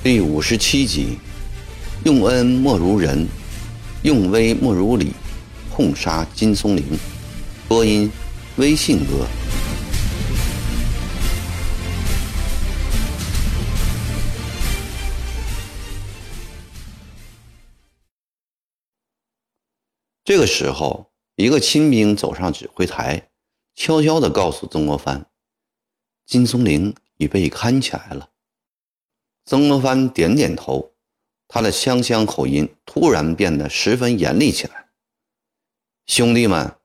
[0.00, 1.18] 第五十七集，
[2.04, 3.28] 用恩莫如人，
[4.02, 5.12] 用威莫如礼，
[5.70, 6.82] 痛杀金松林。
[7.68, 8.10] 播音：
[8.56, 9.26] 微信哥。
[20.28, 23.30] 这个时候，一个亲兵走上指挥台，
[23.74, 25.30] 悄悄地告诉曾国藩
[26.26, 28.28] ：“金松龄已被看起来了。”
[29.46, 30.92] 曾国藩点点头，
[31.48, 34.90] 他的湘乡口音突然变得十分严厉起来。
[36.04, 36.76] 兄弟们，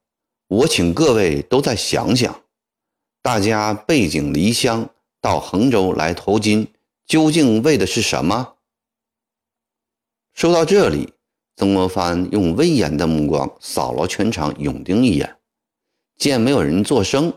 [0.47, 2.45] 我请各位都再想想，
[3.21, 4.89] 大家背井离乡
[5.19, 6.73] 到衡州来投金，
[7.05, 8.55] 究竟为的是什么？
[10.33, 11.13] 说到这里，
[11.55, 15.37] 曾国藩用威严的目光扫了全场勇丁一眼，
[16.17, 17.33] 见没有人作声。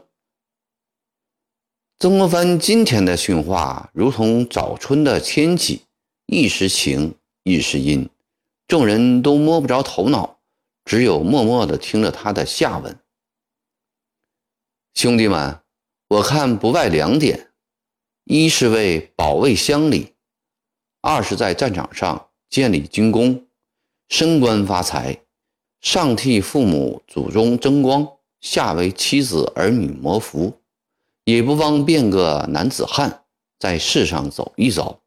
[1.98, 5.82] 曾国藩今天的训话，如同早春的天气，
[6.26, 8.08] 一时晴，一时阴，
[8.66, 10.38] 众人都摸不着头脑，
[10.84, 12.98] 只有默默地听着他的下文。
[14.94, 15.60] 兄弟们，
[16.08, 17.50] 我看不外两点：
[18.24, 20.14] 一是为保卫乡里；
[21.02, 23.45] 二是在战场上建立军功，
[24.08, 25.20] 升官发财，
[25.80, 28.08] 上替父母祖宗争光，
[28.40, 30.60] 下为妻子儿女谋福。
[31.24, 33.24] 也不忘变个男子汉，
[33.58, 35.00] 在世上走一走。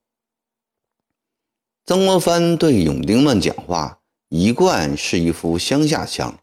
[1.85, 6.37] 曾国藩对勇丁们讲话，一贯是一副乡下腔，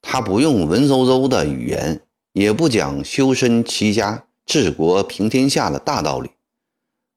[0.00, 2.00] 他不用文绉绉的语言，
[2.32, 6.30] 也不讲修身齐家治国平天下的大道理。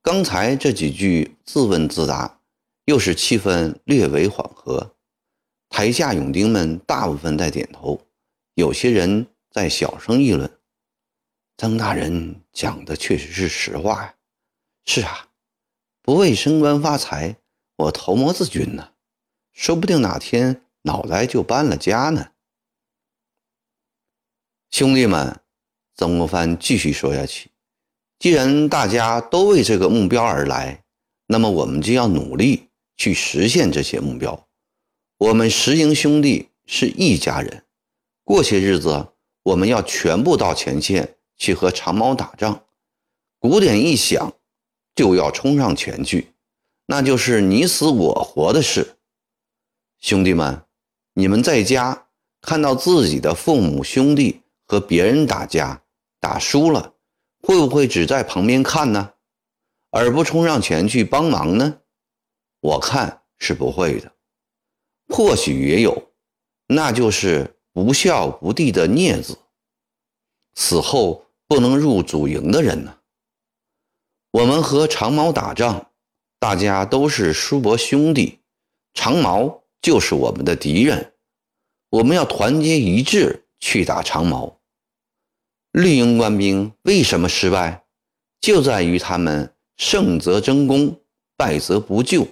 [0.03, 2.34] 刚才这几句自问自答，
[2.85, 4.95] 又是气氛略为缓和。
[5.69, 7.99] 台下勇丁们大部分在点头，
[8.53, 10.49] 有些人在小声议论。
[11.57, 14.15] 曾大人讲的确实是实话呀。
[14.85, 15.29] 是啊，
[16.01, 17.37] 不为升官发财，
[17.77, 18.91] 我头磨子军呢，
[19.51, 22.31] 说不定哪天脑袋就搬了家呢。
[24.69, 25.41] 兄弟们，
[25.95, 27.49] 曾国藩继续说下去：
[28.19, 30.83] 既然大家都为这个目标而来，
[31.27, 34.47] 那么我们就要努力去实现这些目标。
[35.17, 37.63] 我们石营兄弟是一家人，
[38.23, 39.07] 过些日子
[39.43, 41.11] 我们要全部到前线。
[41.37, 42.63] 去和长毛打仗，
[43.39, 44.31] 鼓点一响，
[44.95, 46.33] 就要冲上前去，
[46.85, 48.95] 那就是你死我活的事。
[49.99, 50.63] 兄弟们，
[51.13, 52.07] 你们在家
[52.39, 55.83] 看到自己的父母兄弟和别人打架，
[56.21, 56.93] 打输了，
[57.41, 59.11] 会不会只在旁边看呢，
[59.91, 61.79] 而不冲上前去帮忙呢？
[62.65, 64.11] 我看是不会的，
[65.07, 66.11] 或许也有，
[66.67, 69.37] 那就是不孝不弟的孽子，
[70.55, 71.23] 死后。
[71.47, 72.97] 不能入祖营的人呢？
[74.31, 75.91] 我们和长毛打仗，
[76.39, 78.39] 大家都是叔伯兄弟，
[78.95, 81.13] 长毛就是我们的敌人，
[81.91, 84.59] 我们要团结一致去打长毛。
[85.71, 87.85] 绿营官兵为什么失败？
[88.41, 90.99] 就在于他们胜则争功，
[91.37, 92.25] 败则不救。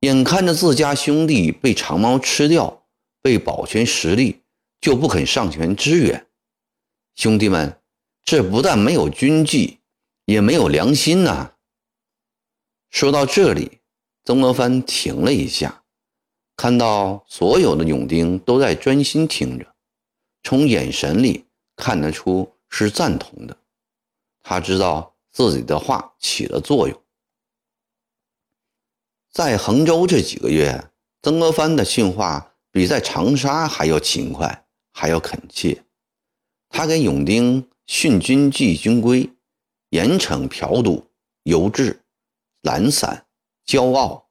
[0.00, 2.86] 眼看着自家兄弟被长毛吃掉，
[3.20, 4.42] 被保全实力，
[4.80, 6.26] 就不肯上前支援。
[7.14, 7.74] 兄弟们。
[8.24, 9.78] 这不但没有军纪，
[10.26, 11.52] 也没有良心呐！
[12.90, 13.78] 说到这里，
[14.22, 15.82] 曾国藩停了一下，
[16.54, 19.74] 看到所有的勇丁都在专心听着，
[20.42, 23.56] 从眼神里看得出是赞同的。
[24.42, 27.02] 他知道自己的话起了作用。
[29.32, 30.90] 在衡州这几个月，
[31.22, 35.84] 曾国藩的训话比在长沙还要勤快，还要恳切。
[36.68, 37.68] 他给勇丁。
[37.88, 39.30] 训军纪军规，
[39.88, 41.06] 严惩嫖赌、
[41.44, 42.02] 游志、
[42.60, 43.24] 懒散、
[43.66, 44.28] 骄傲。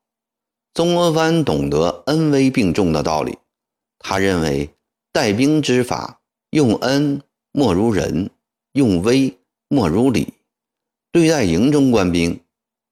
[0.75, 3.35] 曾国藩懂得恩威并重的道理，
[3.97, 4.69] 他认为
[5.11, 6.21] 带兵之法，
[6.51, 7.19] 用恩
[7.51, 8.29] 莫如人，
[8.73, 9.35] 用威
[9.69, 10.35] 莫如礼。
[11.11, 12.39] 对待营中官兵，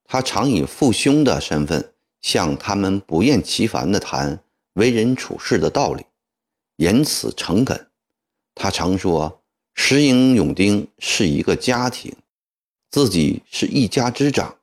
[0.06, 1.94] 他常以父兄的身份
[2.25, 4.39] 向他们不厌其烦地谈
[4.74, 6.04] 为人处事的道理，
[6.77, 7.88] 言辞诚恳。
[8.56, 9.44] 他常说。
[9.75, 12.16] 石英勇丁是一个家庭，
[12.89, 14.56] 自己是一家之长，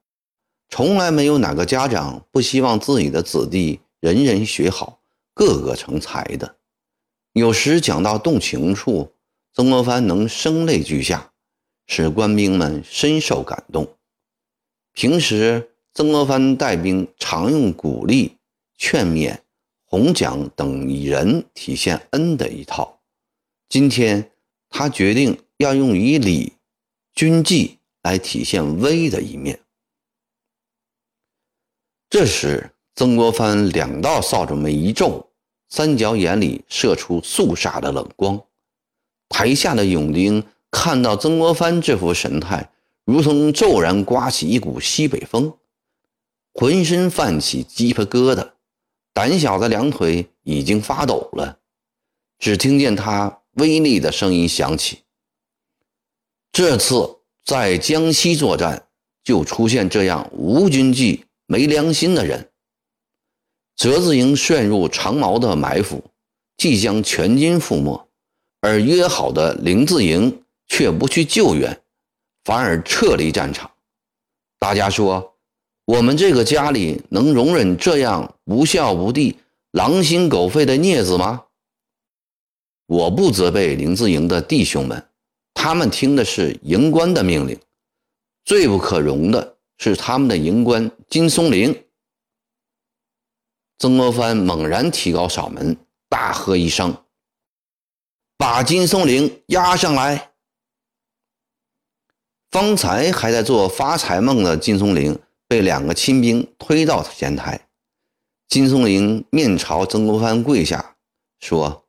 [0.70, 5.00] 从来没有哪个家长不希望自己的子弟人人学好，
[5.34, 6.56] 个个成才的。
[7.34, 9.12] 有时讲到动情处，
[9.52, 11.32] 曾国藩能声泪俱下，
[11.86, 13.94] 使官兵们深受感动。
[14.94, 18.38] 平时，曾国藩带兵常用鼓励、
[18.78, 19.38] 劝勉、
[19.84, 23.00] 哄奖等以仁体现恩的一套。
[23.68, 24.30] 今天
[24.70, 26.54] 他决定要用以礼、
[27.14, 29.60] 军纪来体现威的一面。
[32.08, 35.30] 这时，曾国藩两道扫帚眉一皱，
[35.68, 38.42] 三角眼里射出肃杀的冷光。
[39.28, 42.70] 台下的勇丁看到曾国藩这副神态，
[43.04, 45.54] 如同骤然刮起一股西北风，
[46.54, 48.52] 浑身泛起鸡皮疙瘩。
[49.14, 51.58] 胆小的两腿已经发抖了，
[52.38, 55.00] 只听见他威厉的声音响起
[56.50, 58.88] ：“这次在江西作战，
[59.22, 62.50] 就出现这样无军纪、没良心的人。
[63.76, 66.02] 折子营陷入长矛的埋伏，
[66.56, 68.08] 即将全军覆没，
[68.62, 71.82] 而约好的林字营却不去救援，
[72.44, 73.70] 反而撤离战场。
[74.58, 75.28] 大家说。”
[75.84, 79.36] 我们这个家里能容忍这样不孝不弟、
[79.72, 81.44] 狼心狗肺的孽子吗？
[82.86, 85.08] 我不责备林字营的弟兄们，
[85.54, 87.58] 他们听的是营官的命令。
[88.44, 91.84] 最不可容的是他们的营官金松龄。
[93.78, 95.76] 曾国藩猛然提高嗓门，
[96.08, 96.96] 大喝一声
[98.38, 100.30] ：“把金松龄押上来！”
[102.52, 105.18] 方才还在做发财梦的金松龄。
[105.52, 107.68] 被两个亲兵推到前台，
[108.48, 110.96] 金松龄面朝曾国藩跪下，
[111.40, 111.84] 说：“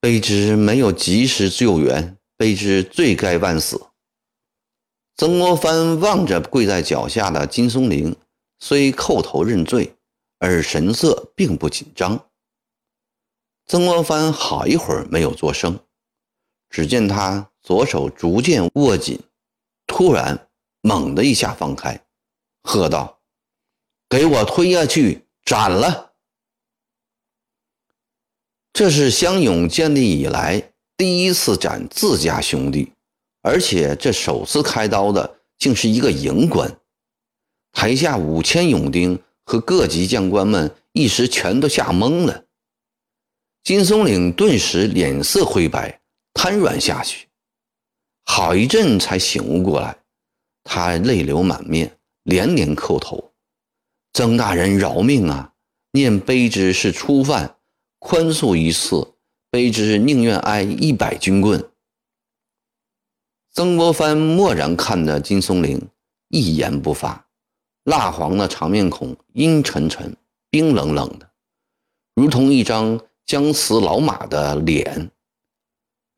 [0.00, 3.88] 卑职没有及时救援，卑职罪该万死。”
[5.14, 8.16] 曾国藩望着跪在脚下的金松龄，
[8.58, 9.94] 虽叩头认罪，
[10.38, 12.30] 而神色并不紧张。
[13.66, 15.78] 曾国藩好一会儿没有作声，
[16.70, 19.20] 只见他左手逐渐握紧，
[19.86, 20.48] 突然
[20.80, 22.02] 猛的一下放开。
[22.68, 23.18] 喝道
[24.10, 26.12] ：“给我推下去斩了！”
[28.74, 32.92] 这是湘勇建立以来第一次斩自家兄弟，
[33.40, 36.78] 而且这首次开刀的竟是一个营官。
[37.72, 42.44] 台下五千勇丁和各级将官们一时全都吓懵了。
[43.64, 46.02] 金松岭顿时脸色灰白，
[46.34, 47.28] 瘫软下去，
[48.24, 49.98] 好一阵才醒悟过来，
[50.64, 51.97] 他泪流满面。
[52.28, 53.32] 连连叩头，
[54.12, 55.54] 曾大人饶命啊！
[55.92, 57.56] 念卑职是初犯，
[57.98, 59.14] 宽恕一次，
[59.50, 61.70] 卑职宁愿挨一百军棍。
[63.50, 65.80] 曾国藩默然看着金松龄，
[66.28, 67.26] 一言不发，
[67.84, 70.14] 蜡黄的长面孔阴沉沉、
[70.50, 71.30] 冰冷冷的，
[72.14, 75.10] 如同一张僵死老马的脸。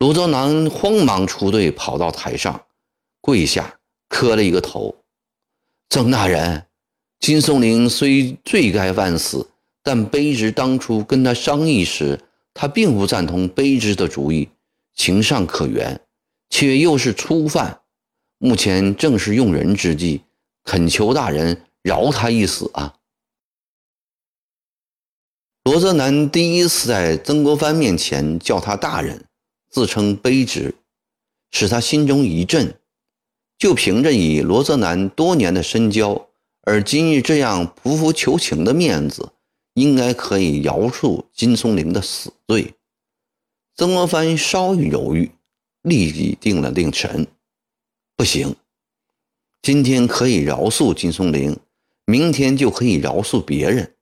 [0.00, 2.66] 卢泽南慌忙出队，跑到台上，
[3.20, 3.78] 跪下
[4.08, 4.99] 磕了一个头。
[5.90, 6.66] 曾大人，
[7.18, 9.50] 金松龄虽罪该万死，
[9.82, 12.16] 但卑职当初跟他商议时，
[12.54, 14.48] 他并不赞同卑职的主意，
[14.94, 16.00] 情尚可原，
[16.48, 17.80] 却又是初犯，
[18.38, 20.22] 目前正是用人之际，
[20.62, 22.94] 恳求大人饶他一死啊！
[25.64, 29.24] 罗泽南第一次在曾国藩面前叫他大人，
[29.68, 30.72] 自称卑职，
[31.50, 32.79] 使他心中一震。
[33.60, 36.28] 就凭着以罗泽南多年的深交，
[36.62, 39.32] 而今日这样仆服求情的面子，
[39.74, 42.72] 应该可以饶恕金松龄的死罪。
[43.76, 45.30] 曾国藩稍一犹豫，
[45.82, 47.26] 立即定了定神：
[48.16, 48.56] 不行，
[49.60, 51.54] 今天可以饶恕金松龄，
[52.06, 53.94] 明天就可以饶恕别人。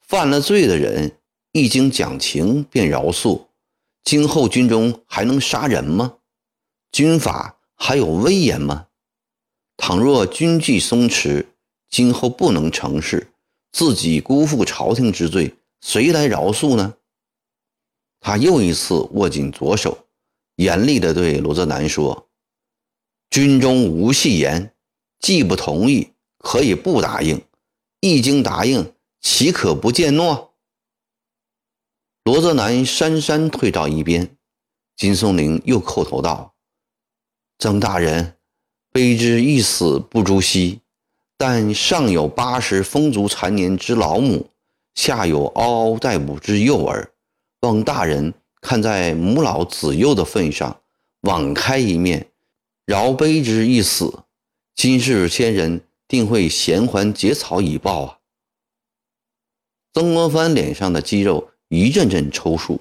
[0.00, 1.12] 犯了罪的人，
[1.52, 3.44] 一经讲情便饶恕，
[4.02, 6.16] 今后军中还能杀人吗？
[6.90, 8.86] 军法还有威严吗？
[9.78, 11.46] 倘若军纪松弛，
[11.88, 13.32] 今后不能成事，
[13.72, 16.96] 自己辜负朝廷之罪，谁来饶恕呢？
[18.20, 20.06] 他又一次握紧左手，
[20.56, 22.28] 严厉地对罗泽南说
[23.30, 24.74] ：“军中无戏言，
[25.20, 27.38] 既不同意，可以不答应；
[28.00, 30.54] 一经答应，岂可不见诺？”
[32.24, 34.36] 罗泽南姗姗退到一边，
[34.96, 36.56] 金松龄又叩头道
[37.58, 38.34] ：“曾大人。”
[38.98, 40.80] 卑之一死不足惜，
[41.36, 44.50] 但上有八十风烛残年之老母，
[44.96, 47.12] 下有嗷嗷待哺之幼儿，
[47.60, 50.80] 望大人看在母老子幼的份上，
[51.20, 52.26] 网开一面，
[52.86, 54.24] 饶卑之一死，
[54.74, 58.18] 今世先人定会衔环结草以报啊！
[59.94, 62.80] 曾国藩脸上的肌肉一阵阵抽搐，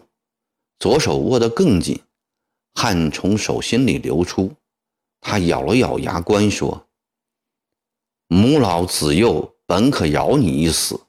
[0.79, 2.01] 左手握得更紧，
[2.73, 4.51] 汗从手心里流出。
[5.21, 6.87] 他咬了咬牙关，说
[8.27, 10.99] ：“母老子幼本可饶你一死，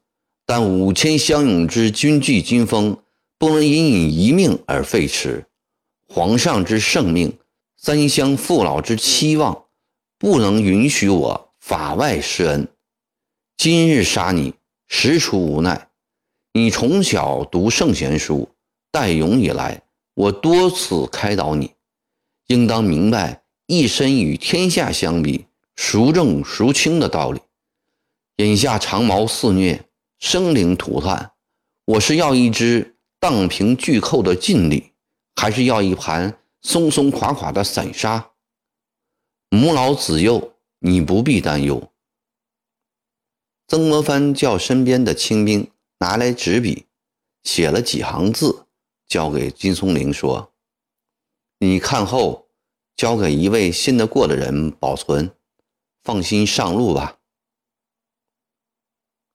[0.45, 3.03] 但五千乡勇之军纪军风，
[3.39, 5.45] 不能因你一命而废弛。
[6.09, 7.39] 皇上之圣命，
[7.77, 9.67] 三乡父老之期望，
[10.19, 12.67] 不能允许我法外施恩。
[13.57, 14.55] 今日杀你，
[14.89, 15.91] 实属无奈。
[16.55, 18.49] 你从小读圣贤书，
[18.91, 19.83] 待勇以来，
[20.15, 21.73] 我多次开导你，
[22.47, 25.45] 应当明白一身与天下相比，
[25.77, 27.41] 孰重孰轻的道理。
[28.37, 29.85] 眼下长矛肆虐，
[30.19, 31.33] 生灵涂炭，
[31.85, 34.93] 我是要一支荡平巨寇的劲力，
[35.37, 38.31] 还是要一盘松松垮垮的散沙？
[39.51, 41.93] 母老子幼，你不必担忧。
[43.67, 45.71] 曾国藩叫身边的清兵。
[46.01, 46.87] 拿来纸笔，
[47.43, 48.67] 写了几行字，
[49.09, 50.53] 交给金松龄说
[51.59, 52.48] ：“你看后，
[52.99, 55.31] 交给一位信得过的人保存，
[56.03, 57.19] 放心上路吧。”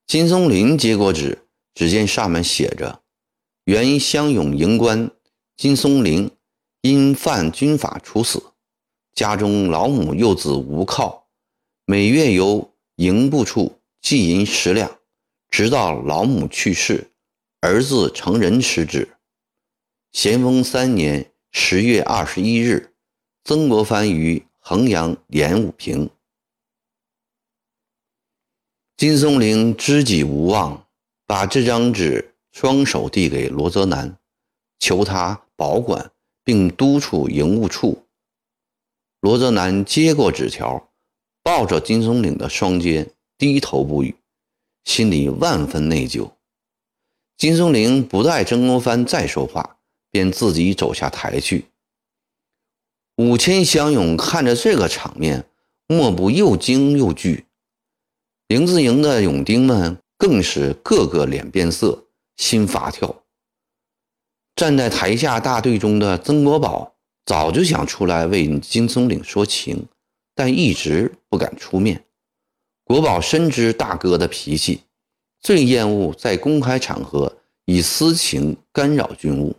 [0.06, 3.02] 金松林接过纸，只见上面写着
[3.66, 5.10] ：“原乡勇营官
[5.58, 6.30] 金松林，
[6.82, 8.52] 因犯军法处死，
[9.16, 11.28] 家中老母幼子无靠，
[11.86, 15.00] 每月由营部处寄银十两。”
[15.50, 17.12] 直到老母去世，
[17.62, 19.18] 儿子成人时止。
[20.12, 22.93] 咸丰三年十月二十一日，
[23.46, 26.10] 曾国藩于衡阳演武平。
[28.96, 30.88] 金松龄知己无望，
[31.26, 34.18] 把这张纸双手递给罗泽南，
[34.80, 36.10] 求他保管
[36.46, 38.06] 并督促营务处。
[39.20, 40.90] 罗泽南接过纸条，
[41.42, 44.16] 抱着金松龄的双肩，低头不语。
[44.86, 46.32] 心里万分内疚，
[47.38, 49.78] 金松龄不待曾国藩再说话，
[50.10, 51.66] 便自己走下台去。
[53.18, 55.46] 五千乡勇看着这个场面，
[55.86, 57.46] 莫不又惊又惧。
[58.48, 62.06] 林子营的勇丁们更是个个脸变色，
[62.38, 63.24] 心发跳。
[64.56, 69.86] 站在台下大队中的曾国宝早就想出来为金松岭说情，
[70.34, 72.04] 但一直不敢出面。
[72.84, 74.82] 国宝深知大哥的脾气，
[75.40, 79.56] 最厌恶在公开场合以私情干扰军务，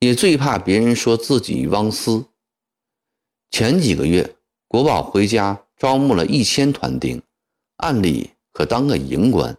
[0.00, 2.26] 也最怕别人说自己汪私。
[3.52, 4.34] 前几个月，
[4.66, 7.20] 国宝回家招募了一千团丁，
[7.76, 9.58] 按理可当个营官。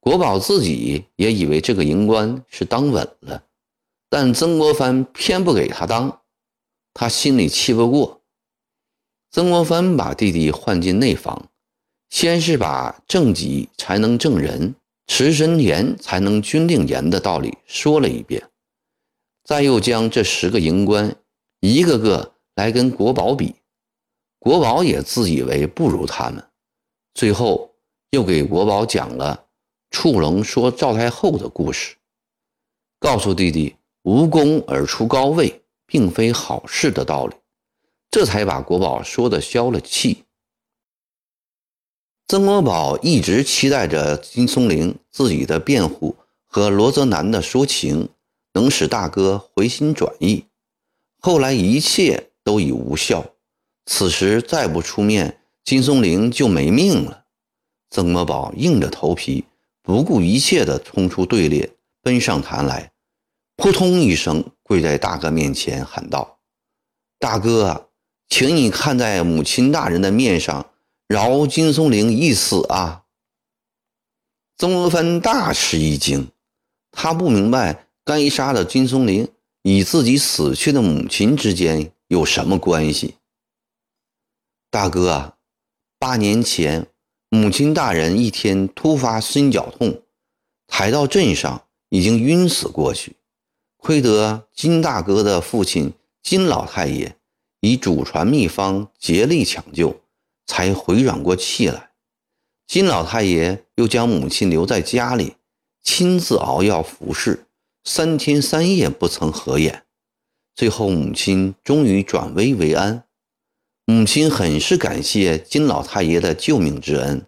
[0.00, 3.44] 国宝自己也以为这个营官是当稳了，
[4.10, 6.22] 但曾国藩偏不给他当，
[6.92, 8.20] 他心里气不过。
[9.30, 11.48] 曾国藩把弟弟唤进内房。
[12.10, 18.50] 先是把正己才能正人，持身严才能军令严的道理说了一遍，
[19.42, 21.16] 再又将这十个营官
[21.58, 23.54] 一个个来跟国宝比，
[24.38, 26.44] 国宝也自以为不如他们，
[27.14, 27.74] 最后
[28.10, 29.46] 又给国宝讲了
[29.90, 31.96] 触龙说赵太后的故事，
[33.00, 37.34] 告诉弟弟无功而出高位并非好事的道理，
[38.10, 40.24] 这才把国宝说的消了气。
[42.28, 48.08] 曾国宝一直期待着金松龄自己的辩护和罗泽南的说情
[48.54, 50.44] 能使大哥回心转意，
[51.20, 53.24] 后来一切都已无效。
[53.86, 57.24] 此时再不出面，金松龄就没命了。
[57.90, 59.44] 曾国宝硬着头皮，
[59.82, 61.72] 不顾一切地冲出队列，
[62.02, 62.92] 奔上坛来，
[63.56, 66.38] 扑通一声跪在大哥面前，喊道
[67.18, 67.88] ：“大哥，
[68.28, 70.70] 请你看在母亲大人的面上。”
[71.06, 73.02] 饶金松龄一死啊！
[74.56, 76.28] 曾国藩大吃一惊，
[76.90, 79.28] 他不明白该杀的金松龄
[79.64, 83.16] 与自己死去的母亲之间有什么关系。
[84.70, 85.36] 大哥啊，
[85.98, 86.86] 八年前
[87.28, 90.02] 母亲大人一天突发心绞痛，
[90.66, 93.16] 抬到镇上已经晕死过去，
[93.76, 95.92] 亏得金大哥的父亲
[96.22, 97.16] 金老太爷
[97.60, 100.00] 以祖传秘方竭力抢救。
[100.46, 101.92] 才回转过气来，
[102.66, 105.36] 金老太爷又将母亲留在家里，
[105.82, 107.46] 亲自熬药服侍，
[107.82, 109.83] 三天三夜不曾合眼。
[110.54, 113.04] 最后，母亲终于转危为安。
[113.86, 117.26] 母亲很是感谢金老太爷的救命之恩，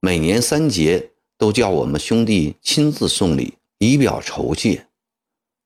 [0.00, 4.86] 每年三节都叫我们兄弟亲自送礼，以表酬谢。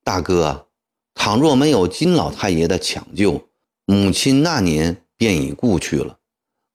[0.04, 0.68] 大哥，
[1.14, 3.48] 倘若没有金老太爷的抢救，
[3.84, 6.18] 母亲那年便已故去了。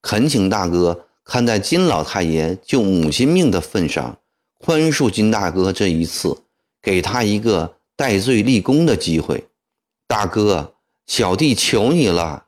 [0.01, 4.19] 恳请大哥看在金老太爷救母亲命的份上，
[4.59, 6.43] 宽恕金大哥这一次，
[6.81, 9.45] 给他一个戴罪立功的机会。
[10.07, 12.47] 大哥，小弟求你了。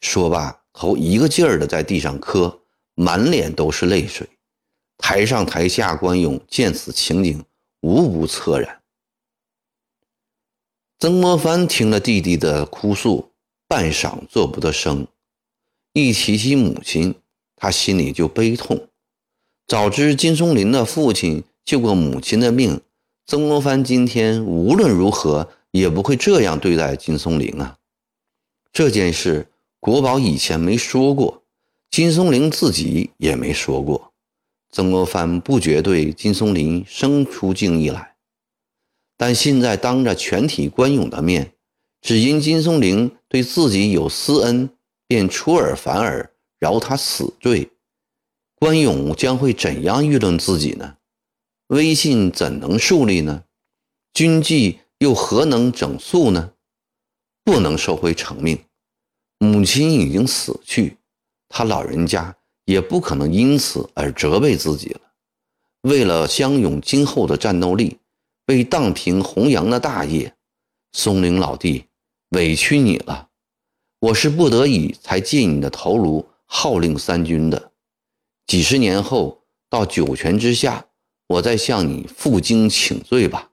[0.00, 2.60] 说罢，头一个劲儿的在地上磕，
[2.94, 4.26] 满脸都是泪水。
[4.96, 7.44] 台上台下官勇见此情景，
[7.80, 8.80] 无不恻然。
[10.98, 13.32] 曾国藩听了弟弟的哭诉，
[13.68, 15.06] 半晌做不得声。
[15.92, 17.14] 一提起母亲，
[17.56, 18.88] 他心里就悲痛。
[19.66, 22.80] 早知金松林的父亲救过母亲的命，
[23.26, 27.78] 曾国藩今天无论如何也不会这样对待金松林啊！
[28.72, 29.48] 这件事，
[29.80, 31.42] 国宝以前没说过，
[31.90, 34.12] 金松林自己也没说过。
[34.70, 38.14] 曾国藩不觉对金松林生出敬意来，
[39.16, 41.54] 但现在当着全体官勇的面，
[42.00, 44.70] 只因金松林对自己有私恩，
[45.08, 47.68] 便出尔反尔，饶他死罪，
[48.54, 50.98] 官勇将会怎样议论自己呢？
[51.66, 53.42] 威信怎能树立呢？
[54.12, 56.52] 军纪又何能整肃呢？
[57.44, 58.64] 不能收回成命，
[59.38, 60.96] 母亲已经死去，
[61.48, 62.36] 他老人家。
[62.66, 65.00] 也不可能因此而责备自己了。
[65.82, 67.98] 为了湘勇今后的战斗力，
[68.46, 70.34] 为荡平弘扬的大业，
[70.92, 71.84] 松龄老弟，
[72.30, 73.28] 委屈你了。
[74.00, 77.72] 我是不得已才借你的头颅号令三军的。
[78.46, 80.86] 几十年后，到九泉之下，
[81.26, 83.50] 我再向你负荆请罪吧。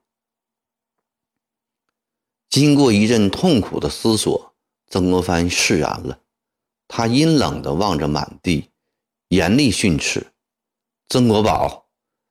[2.52, 4.52] 经过一阵痛苦的思索，
[4.90, 6.18] 曾国藩释然了。
[6.86, 8.68] 他阴冷地望着满地。
[9.28, 10.26] 严厉训斥
[11.08, 11.86] ：“曾国宝，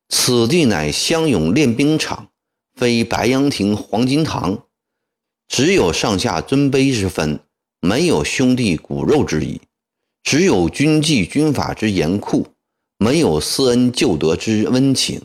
[0.09, 2.29] 此地乃湘勇练兵场，
[2.75, 4.65] 非白杨亭黄金堂。
[5.47, 7.39] 只有上下尊卑之分，
[7.79, 9.59] 没有兄弟骨肉之谊；
[10.21, 12.45] 只有军纪军法之严酷，
[12.99, 15.23] 没有私恩旧德之温情。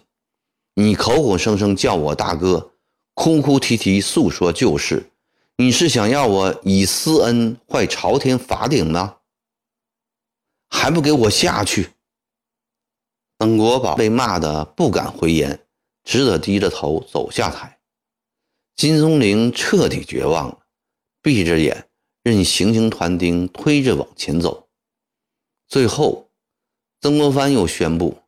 [0.74, 2.72] 你口口声声叫我大哥，
[3.16, 5.10] 哭哭啼啼诉说旧事，
[5.56, 9.16] 你是想要我以私恩坏朝天法典吗？”
[10.68, 11.94] 还不给我下去！
[13.38, 15.66] 曾国宝被骂得不敢回言，
[16.04, 17.78] 只得低着头走下台。
[18.74, 20.58] 金松龄彻底绝望了，
[21.22, 21.88] 闭着眼
[22.22, 24.68] 任行刑团丁推着往前走。
[25.66, 26.28] 最后，
[27.00, 28.18] 曾国藩又宣布：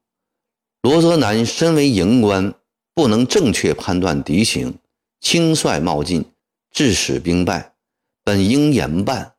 [0.80, 2.54] 罗泽南身为营官，
[2.98, 4.76] 不能正确判断敌情，
[5.20, 6.24] 轻率冒进，
[6.72, 7.74] 致使兵败，
[8.24, 9.34] 本应严办。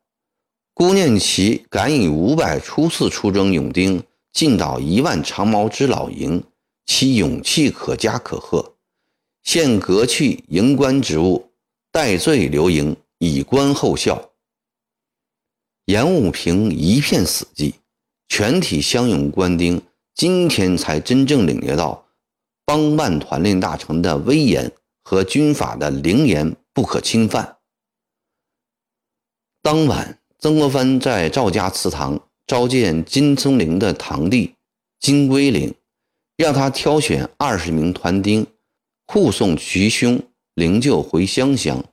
[0.72, 6.42] 顾念其敢以五百初次出征勇丁，进倒一万长矛之老营，
[6.86, 8.76] 其勇气可嘉可贺。
[9.42, 11.50] 现革去营官职务，
[11.92, 14.30] 戴罪留营，以观后效。
[15.84, 17.74] 严武平一片死寂，
[18.26, 19.82] 全体乡勇官丁
[20.14, 22.06] 今天才真正领略到
[22.70, 24.70] 帮办团练大臣的威严
[25.02, 27.56] 和军法的凌严不可侵犯。
[29.60, 30.16] 当晚。
[30.38, 34.54] 曾国藩在赵家祠堂召见金松龄的堂弟
[35.00, 35.74] 金龟龄，
[36.36, 38.46] 让他挑选二十名团丁
[39.06, 40.22] 护送徐兄
[40.54, 41.84] 灵柩回湘乡，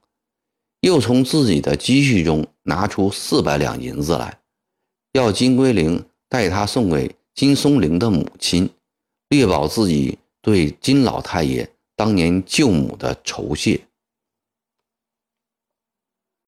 [0.79, 4.39] 又从自己的积蓄中拿出四百两银子来，
[5.11, 8.69] 要金龟龄带他送给金松龄的母亲，
[9.27, 13.86] 略表自己对金老太爷当年救母的酬谢。